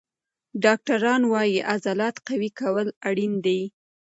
[0.63, 3.61] ډاکټران وایي عضلات قوي کول اړین دي.